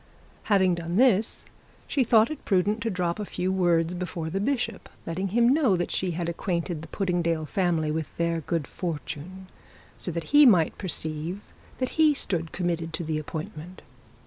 Having 0.45 0.73
done 0.73 0.95
this, 0.95 1.45
she 1.85 2.03
thought 2.03 2.31
it 2.31 2.43
prudent 2.43 2.81
to 2.81 2.89
drop 2.89 3.19
a 3.19 3.23
few 3.25 3.51
words 3.51 3.93
before 3.93 4.31
the 4.31 4.39
bishop, 4.39 4.89
letting 5.05 5.27
him 5.27 5.53
know 5.53 5.75
that 5.77 5.91
she 5.91 6.09
had 6.09 6.27
acquainted 6.27 6.81
the 6.81 6.87
Puddingdale 6.87 7.45
family 7.45 7.91
with 7.91 8.07
their 8.17 8.41
good 8.41 8.65
fortune; 8.65 9.45
so 9.97 10.09
that 10.09 10.23
he 10.33 10.43
might 10.43 10.75
perceive 10.79 11.53
that 11.77 12.01
he 12.01 12.15
stood 12.15 12.51
committed 12.51 12.93
to 12.93 13.03
the 13.03 13.19
appointment. 13.19 13.83